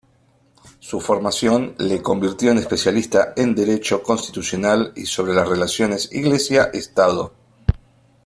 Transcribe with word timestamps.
Su 0.79 0.99
formación 0.99 1.75
le 1.77 2.01
convirtió 2.01 2.49
en 2.49 2.57
especialista 2.57 3.33
en 3.37 3.53
derecho 3.53 4.01
constitucional 4.01 4.93
y 4.95 5.05
sobre 5.05 5.35
las 5.35 5.47
relaciones 5.47 6.11
Iglesia-Estado. 6.11 7.31